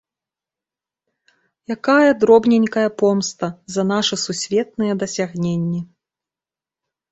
Якая 1.75 2.11
дробненькая 2.23 2.87
помста 3.03 3.45
за 3.75 3.81
нашы 3.93 4.15
сусветныя 4.25 4.93
дасягненні! 5.07 5.81